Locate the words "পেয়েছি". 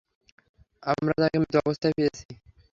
1.97-2.25